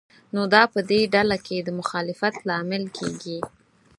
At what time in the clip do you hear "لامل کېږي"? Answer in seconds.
2.47-3.37